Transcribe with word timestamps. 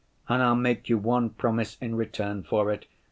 And 0.27 0.41
I'll 0.41 0.55
make 0.55 0.89
you 0.89 0.97
one 0.97 1.29
promise 1.29 1.77
in 1.79 1.93
return 1.93 2.41
for 2.41 2.71
it. 2.71 2.87